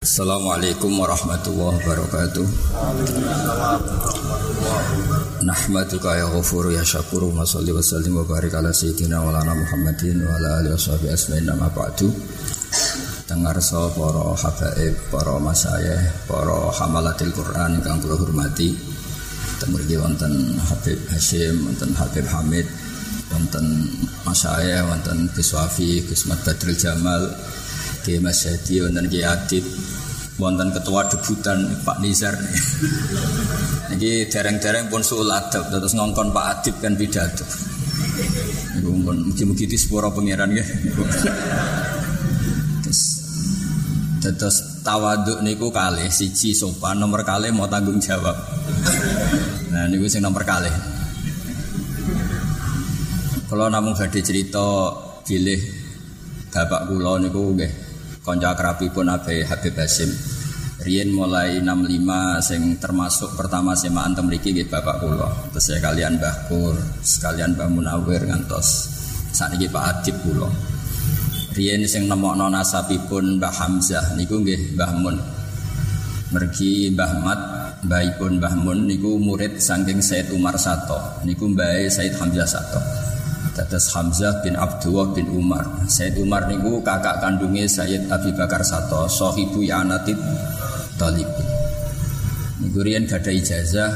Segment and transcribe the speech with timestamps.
[0.00, 2.46] Assalamualaikum warahmatullahi wabarakatuh.
[5.44, 9.52] Nahmaduka ya ghafuru ya syakuru Wa salli wa sallim wa barik ala sayyidina wa lana
[9.52, 12.08] Muhammadin Wa ala alihi wa asmain nama ba'du.
[13.28, 18.72] Dengar so para habaib, para masayah, para hamalatil Quran yang kula hormati.
[19.60, 22.64] Temurgi wonten Habib Hashim, wonten Habib Hamid
[23.36, 23.84] Wonten
[24.24, 27.28] masayah, wonten Gus Wafi, Gus Badrul Jamal
[28.00, 29.64] Ki Mas Hadi wonten Ki Adib
[30.40, 32.32] wonten ketua debutan Pak Nizar.
[33.92, 37.44] Ini dereng-dereng pun suul adab terus ngongkon Pak Adib kan pidato.
[38.80, 40.60] Pun mugi-mugi di sepuro pangeran ya
[42.84, 43.00] terus
[44.20, 48.36] terus tawaduk niku kali siji sopan nomor kali mau tanggung jawab.
[49.70, 50.66] Nah niku sing nomor kali
[53.50, 54.94] kalau namun gak cerita
[55.26, 55.58] pilih
[56.54, 57.89] bapak kula niku nggih
[58.20, 60.10] konco akrabi pun Abe Habib Basim
[60.80, 65.28] Rien mulai 65 sing termasuk pertama semaan temriki nggih Bapak kula.
[65.52, 66.72] Terus saya kalian Mbah Kur,
[67.04, 68.88] sekalian Mbah Munawir ngantos
[69.28, 70.48] sakniki Pak Adib kula.
[71.52, 75.16] Rien sing nemokno nasabipun Mbah Hamzah niku nggih Mbah Mun.
[76.32, 77.40] Mergi Mbah Mat,
[77.84, 80.96] Mbahipun Mbah Mun niku murid saking Said Umar Sato.
[81.28, 82.80] Niku Mbah Said Hamzah Sato.
[83.60, 85.84] Dadas Hamzah bin Abdullah bin Umar.
[85.84, 90.16] Said Umar niku kakak kandungnya Sayyid Abi Bakar Sato, sohibu Yanatib
[90.96, 91.28] Talib.
[92.64, 93.92] Niku riyen gada ijazah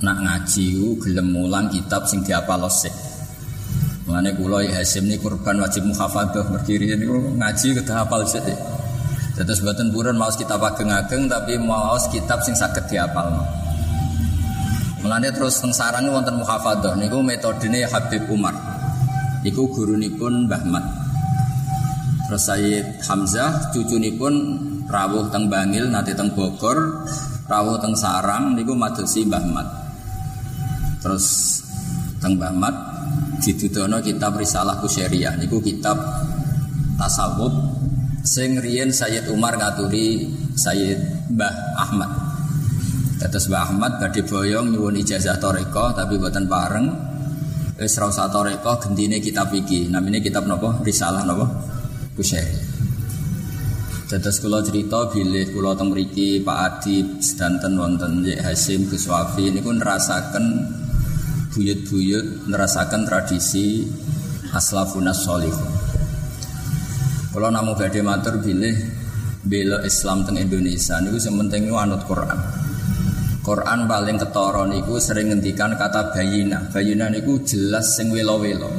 [0.00, 2.96] nak ngaji ku gelem mulang kitab sing diapal sik.
[4.08, 8.48] Mulane kula Hasim ni kurban wajib muhafadzah mergi riyen niku ngaji kedah hafal sik.
[9.36, 13.44] Dados mboten purun maos kitab ageng-ageng tapi maos kitab sing saged diapal.
[15.00, 18.52] Mulane terus teng sarang wonten muhafadzah niku metodene Habib Umar.
[19.40, 20.84] Iku gurunipun Mbah Mat.
[22.28, 24.34] Terus Sayyid Hamzah cucunipun
[24.84, 27.08] rawuh teng Bangil nanti teng Bogor,
[27.48, 29.68] rawuh teng Sarang niku madosi Mbah Mat.
[31.00, 31.26] Terus
[32.20, 32.76] teng Mbah Mat
[33.40, 35.96] didudono kitab Risalah Kusyariah niku kitab
[37.00, 37.56] tasawuf
[38.20, 42.29] sing riyen Sayyid Umar ngaturi Sayyid Mbah Ahmad.
[43.20, 46.86] Tetes Mbah Ahmad badhe boyong nyuwun ijazah toreko tapi buatan bareng
[47.80, 49.88] Wis ra usah toreko gendine kitab iki.
[49.88, 50.84] Namine kitab napa?
[50.84, 51.48] Risalah napa?
[52.12, 52.52] Kusyari.
[54.04, 59.48] Dados kula cerita bilih kula teng mriki Pak Adib sedanten wonten Yek Hasim Gus Wafi
[59.48, 60.44] niku nerasaken
[61.54, 63.86] buyut-buyut nerasaken tradisi
[64.50, 65.70] aslafunas solihun.
[67.30, 68.76] Kalau namu badhe matur bilih
[69.46, 72.60] bela Islam teng Indonesia niku sing penting anut Quran.
[73.50, 76.70] Quran paling ketara niku sering ngendikan kata bayina.
[76.70, 78.70] Bayina niku jelas sing welo-welo.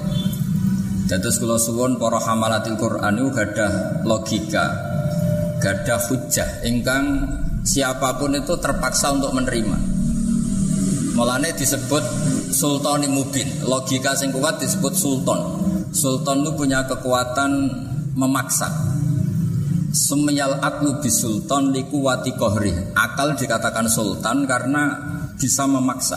[1.12, 4.72] Dados kula suwun para hamalatil Quran niku gadah logika,
[5.60, 7.04] gadah hujah ingkang
[7.68, 9.76] siapa pun itu terpaksa untuk menerima.
[11.20, 12.04] Mulane disebut
[12.56, 13.52] sultani mubin.
[13.68, 15.60] Logika sing kuat disebut sultan.
[15.92, 17.52] Sultan itu punya kekuatan
[18.16, 18.72] memaksa.
[19.92, 22.72] Sumyal aklu bisultan wati kohri.
[22.96, 24.96] Akal dikatakan sultan karena
[25.36, 26.16] bisa memaksa.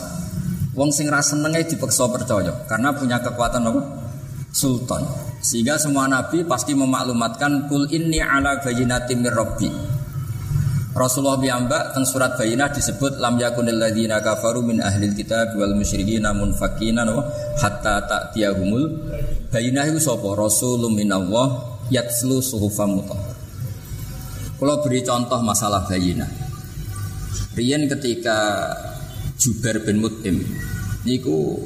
[0.79, 3.83] Wong sing senenge dipaksa percaya karena punya kekuatan apa?
[4.55, 5.03] Sultan.
[5.43, 9.67] Sehingga semua nabi pasti memaklumatkan kul inni ala bayinati mir rabbi.
[10.95, 16.23] Rasulullah biyamba teng surat bayinah disebut lam yakunil ladzina kafaru min ahlil kitab wal musyrikin
[16.23, 17.19] namun fakina no,
[17.59, 19.11] hatta ta'tiyahumul
[19.51, 23.34] bayinah itu sapa rasulun minallah yatslu suhufam mutahhar
[24.65, 26.25] kalau beri contoh masalah bayina.
[27.53, 28.65] Rian ketika
[29.37, 30.41] Jubair bin Mut'im
[31.05, 31.61] niku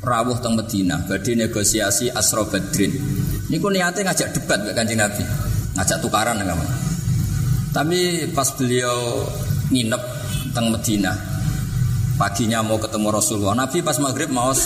[0.00, 2.88] rawuh teng Medina badhe negosiasi Asra Badrin.
[3.52, 5.28] Niku niatnya ngajak debat mbek Kanjeng Nabi.
[5.76, 6.56] Ngajak tukaran enggak
[7.76, 9.28] Tapi pas beliau
[9.68, 10.02] nginep
[10.56, 11.12] teng Medina
[12.16, 13.68] paginya mau ketemu Rasulullah.
[13.68, 14.56] Nabi pas maghrib mau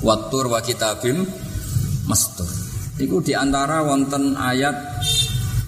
[0.00, 1.20] watur wa kitabim
[2.08, 2.48] mastur.
[2.96, 4.95] Iku di antara wonten ayat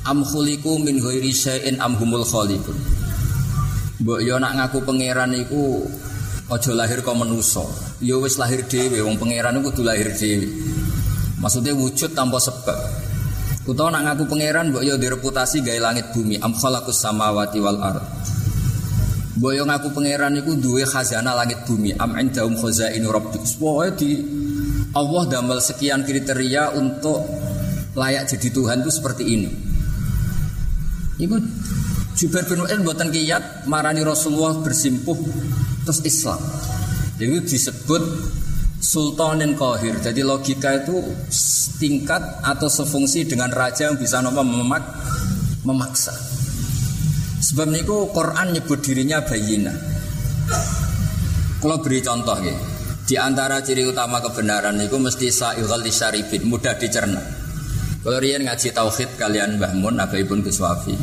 [0.08, 2.76] am khuliku min ghairi syai'in am humul khaliqun
[4.00, 5.84] mbok yo nak ngaku pangeran iku
[6.48, 7.60] aja lahir kok manusa.
[8.00, 10.48] Yo wis lahir dhewe wong pangeran iku kudu lahir dhewe.
[11.38, 12.78] Maksudnya wujud tanpa sebab.
[13.68, 16.40] Utawa nak ngaku pangeran mbok yo direputasi gawe langit bumi.
[16.40, 18.00] Am khalaqus samawati wal ard.
[19.36, 21.92] Mbok yo ngaku pangeran iku duwe khazanah langit bumi.
[21.98, 24.10] Am indahum khazainu rabbik pokoke di
[24.96, 27.28] Allah damel sekian kriteria untuk
[27.92, 29.67] layak jadi Tuhan itu seperti ini
[31.18, 31.36] Iku
[32.18, 35.18] Jubair bin Mu'in buatan kiat marani Rasulullah bersimpuh
[35.86, 36.38] terus Islam.
[37.18, 38.02] Itu disebut
[38.78, 39.98] Sultanin Qahir.
[39.98, 40.98] Jadi logika itu
[41.78, 44.82] tingkat atau sefungsi dengan raja yang bisa nama memak
[45.62, 46.14] memaksa.
[47.38, 49.74] Sebab niku Quran nyebut dirinya bayina.
[51.58, 52.54] Kalau beri contoh ya,
[53.06, 57.37] di antara ciri utama kebenaran niku mesti sa'ighal disyaribin, mudah dicerna.
[58.08, 60.96] Kalau rian ngaji tauhid kalian Mbah Mun, Abaipun Kuswafi,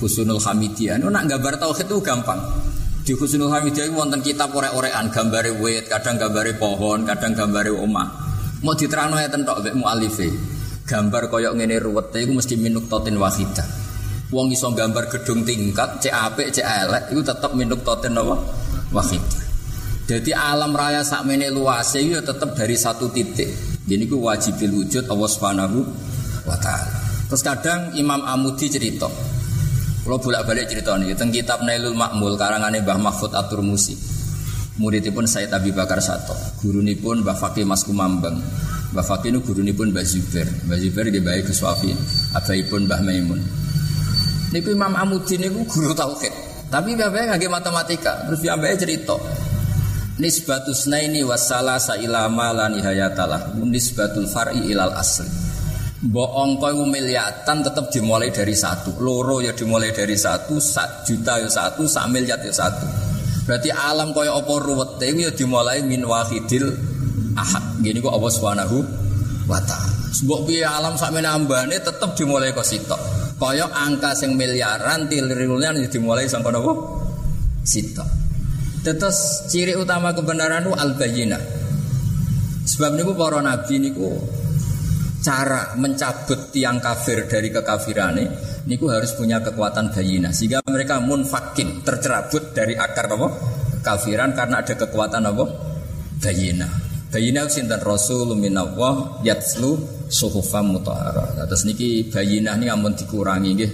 [0.00, 2.40] Husunul Hamidiyah, itu nak gambar tauhid itu gampang.
[3.04, 8.08] Di Husunul Hamidiyah itu wonten kitab orek-orekan, gambare wit, kadang gambare pohon, kadang gambare omah.
[8.64, 10.32] Mau diterangno ya tentok mek mualife.
[10.88, 13.68] Gambar koyok ngene ruwete iku mesti minuk totin wahidah.
[14.32, 18.40] Wong iso gambar gedung tingkat, cek apik, cek elek, itu tetap minuk totin apa?
[18.96, 19.44] Wahidah.
[20.08, 23.52] Jadi alam raya sak mene luase itu tetap dari satu titik.
[23.84, 25.78] Jadi ku wajibil wujud Allah Subhanahu
[26.46, 27.00] wa taala.
[27.30, 29.06] Terus kadang Imam Amudi cerita.
[30.00, 33.94] Kalau bolak-balik cerita nih, tentang kitab Nailul Makmul karangan Mbah Mahfud Atur Musi.
[34.80, 36.32] Muridipun Said Abi Bakar Sato,
[36.64, 38.40] gurunipun Mbah Fakih Mas Kumambang.
[38.90, 40.48] Mbah Fakih itu gurunipun Mbah Zubair.
[40.66, 41.92] Mbah Zubair baik ke Suafi,
[42.32, 43.40] abaipun Mbah Maimun.
[44.50, 46.32] Niku Imam Amudi niku guru tauhid.
[46.70, 48.26] Tapi bapak nggak matematika.
[48.26, 49.14] Terus dia cerita.
[50.18, 53.54] Nisbatus naini wasala sailama la nihayatalah.
[53.62, 55.49] Nisbatul far'i ilal asli.
[56.00, 58.96] Mbok angka iku miliatan tetap dimulai dari satu.
[59.04, 62.88] Loro ya dimulai dari satu, sak juta ya satu, sak miliar ya satu.
[63.44, 66.72] Berarti alam kaya apa ruwet ya dimulai min wahidil
[67.36, 67.84] ahad.
[67.84, 68.76] Gini kok Allah Subhanahu
[69.44, 69.92] wa taala.
[70.16, 73.00] Sebab piye alam sak menambane tetap dimulai kok sitok.
[73.36, 76.72] Kaya angka sing miliaran triliunan ya dimulai sampai napa?
[77.60, 78.08] Sitok.
[78.80, 81.42] Terus ciri utama kebenaran itu al-bayyinah.
[82.64, 84.39] Sebab niku para nabi niku
[85.20, 88.16] cara mencabut tiang kafir dari kekafiran
[88.64, 93.28] niku harus punya kekuatan bayina sehingga mereka munfakin tercerabut dari akar apa?
[93.80, 95.44] Kafiran karena ada kekuatan apa?
[96.20, 96.68] Bayina
[97.12, 97.80] bayina sinten?
[97.84, 99.76] Rasul minallah yatslu
[100.08, 101.36] suhufam mutahara.
[101.36, 103.72] Atas niki bayina ini amun dikurangi nggih.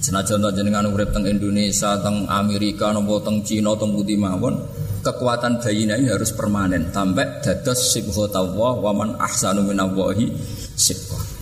[0.00, 4.56] Senajan jenengan urip teng Indonesia teng Amerika nopo teng Cina teng putih mawon
[5.00, 6.92] kekuatan bayina ini harus permanen.
[6.92, 10.32] Sampai dados sibghatullah wa man ahsanu minallahi
[10.76, 11.40] sibghah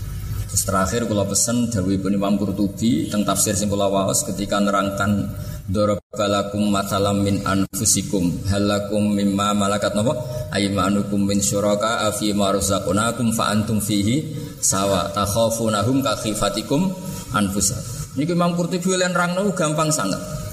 [0.49, 5.28] Terus terakhir kula pesen dawuh Ibnu Imam Qurtubi tentang tafsir sing kula waos ketika nerangkan
[5.69, 10.16] darabalakum matalam min anfusikum halakum mimma malakat napa?
[10.49, 14.25] Aymanukum min syuraka fi ma razaqnakum fa antum fihi
[14.64, 15.12] sawa.
[15.12, 16.90] Takhafunahum ka khifatikum
[17.37, 18.16] anfusakum.
[18.16, 20.47] Niki Imam Qurtubi lan rangno gampang sangat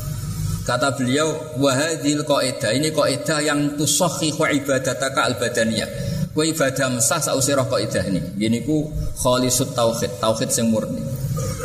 [0.66, 1.30] kata beliau
[1.62, 8.04] wahadil qaedah ini qaedah yang tusahhihu ibadataka al badaniyah Kue ibadah mesah sausir rokok idah
[8.12, 8.20] ini.
[8.36, 8.92] Gini ku
[9.24, 11.00] tauhid, tauhid sing murni.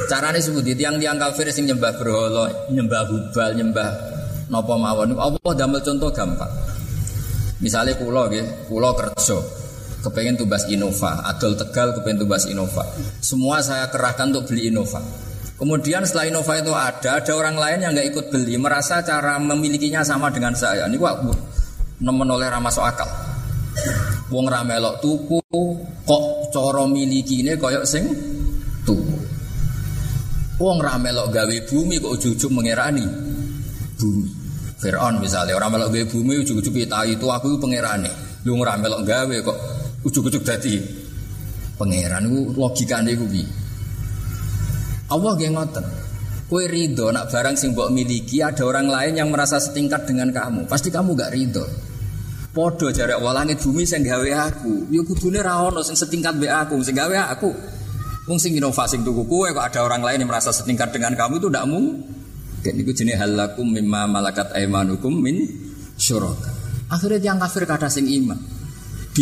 [0.07, 3.91] Caranya sebut di tiang-tiang kafir sing nyembah berhala, nyembah hubal, nyembah
[4.47, 5.19] nopo mawon.
[5.19, 6.55] Allah damel contoh gampang.
[7.59, 9.43] Misalnya kulo gitu, kulo kerja,
[10.07, 12.87] kepengen tubas Innova, adol tegal kepengen tubas Innova.
[13.19, 15.03] Semua saya kerahkan untuk beli Innova.
[15.61, 20.01] Kemudian setelah Innova itu ada, ada orang lain yang nggak ikut beli, merasa cara memilikinya
[20.01, 20.89] sama dengan saya.
[20.89, 21.21] Ini wah,
[22.01, 23.05] nemen oleh ramah akal.
[24.33, 25.39] Wong ra melok tuku
[26.09, 28.09] kok cara milikine kaya sing
[28.89, 29.21] tuku.
[30.57, 33.05] Wong ra melok gawe bumi kok ujug-ujug mengerani
[34.01, 34.31] bumi.
[34.81, 38.09] Fir'aun misalnya orang melok gawe bumi ujug-ujug kita itu aku pangerane.
[38.49, 39.59] Lu ora melok gawe kok
[40.09, 40.81] ujug-ujug dadi
[42.57, 43.60] logikane iku piye?
[45.11, 45.87] Allah nggih ngoten.
[46.51, 50.67] Kue ridho nak barang sing mbok miliki ada orang lain yang merasa setingkat dengan kamu.
[50.67, 51.63] Pasti kamu gak ridho.
[52.51, 54.91] Podo jare Allah langit bumi sing gawe aku.
[54.91, 57.55] Ya kudune ra sing setingkat mbek aku, sing gawe aku.
[58.27, 61.47] Wong sing inovasi tuku kowe kok ada orang lain yang merasa setingkat dengan kamu itu
[61.47, 62.73] ndak mungkin.
[62.75, 65.47] Niku jenenge halakum mimma malakat aimanukum min
[65.95, 66.51] syuraka.
[66.91, 68.39] Akhirnya yang kafir kata sing iman.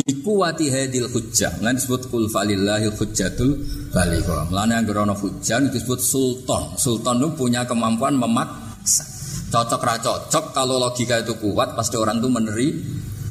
[0.04, 1.58] Bikuwati hadil hujjah.
[1.64, 3.58] Lan disebut kul falillahil hujjatul
[3.90, 4.52] balighah.
[4.52, 6.76] Lan yang gerono hujjah disebut sultan.
[6.78, 9.02] Sultan itu punya kemampuan memaksa.
[9.48, 12.68] Cocok ra cocok kalau logika itu kuat pasti orang itu meneri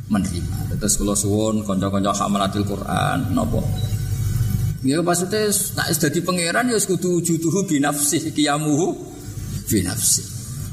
[0.09, 0.81] menerima.
[0.81, 3.61] Terus kalau suwon konco-konco hamalatil Quran nopo.
[4.81, 8.97] Ya maksudnya nak jadi pangeran ya kudu jutuhu binafsi kiamuhu
[9.69, 10.25] binafsi.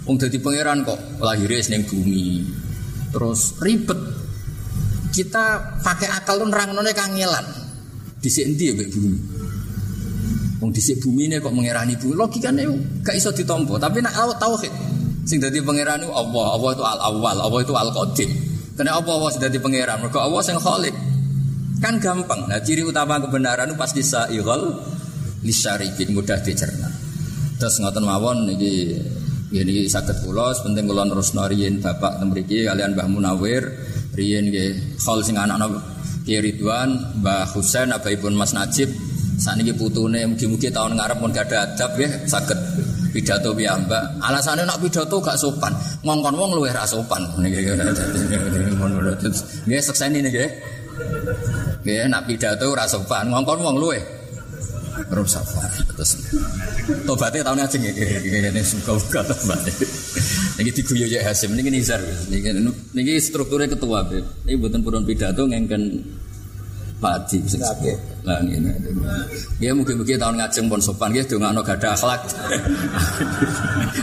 [0.05, 2.45] Wong jadi pangeran kok lahirnya seneng bumi.
[3.13, 4.24] Terus ribet.
[5.15, 7.47] Kita pakai akal tuh nerang none kangelan.
[8.19, 9.19] Di sini ya bumi.
[10.59, 12.19] Wong di bumi ini kok mengerani bumi.
[12.19, 12.67] Logikanya
[13.07, 13.79] gak iso ditompo.
[13.79, 14.75] Tapi nak tauhid.
[15.23, 16.47] Sing jadi pangeran Allah.
[16.59, 17.37] Allah itu al awal.
[17.39, 18.31] Allah itu al qadim.
[18.75, 20.03] Karena apa Allah sudah di pangeran?
[20.03, 20.95] Mereka Allah yang khalik.
[21.79, 22.51] Kan gampang.
[22.51, 24.83] Nah ciri utama kebenaran itu pasti sa'ighal
[25.47, 26.91] lisyarikin mudah dicerna.
[27.61, 28.99] Terus ngoten mawon ini
[29.55, 33.63] ini sakit pulos penting kulon terus bapak temriki kalian Mbah Munawir
[34.15, 35.83] riyen nggih khol sing anak-anak
[36.25, 38.89] Ki Ridwan Mbah Husain abaipun Mas Najib
[39.37, 42.59] saat ini putune mugi-mugi tahun ngarep pun gak ada adab ya sakit
[43.11, 44.23] pidato piyambak.
[44.23, 45.75] Alasannya nak pidato gak sopan.
[46.07, 47.23] Ngongkon wong luwih ra sopan.
[47.43, 47.75] Nggih
[49.83, 50.51] sekseni nggih.
[51.83, 53.29] Nggih nak pidato ra sopan.
[53.31, 54.03] Ngongkon wong luwih
[55.11, 56.23] Rum safar terus
[57.03, 57.91] tobatnya tahun aja nih
[58.31, 59.75] ini suka-suka tobatnya
[60.61, 61.55] ini diguyu ya Hasim.
[61.55, 62.39] Ini nizar ini
[62.95, 65.83] ini strukturnya ketua beb ini buatan purun pidato ngengken
[67.03, 67.43] padi
[68.25, 68.71] lah ini
[69.61, 71.11] ya mungkin-mungkin tahun ngajeng pun sopan.
[71.13, 72.21] Nggak gak ada akhlak.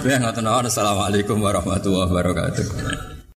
[0.01, 3.20] Ya tahu assalamualaikum warahmatullahi wabarakatuh